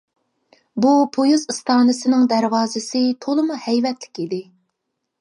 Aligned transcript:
بۇ 0.85 0.93
پويىز 1.17 1.43
ئىستانسىنىڭ 1.55 2.25
دەرۋازىسى 2.33 3.05
تولىمۇ 3.27 3.63
ھەيۋەتلىك 3.67 4.27
ئىدى. 4.27 4.43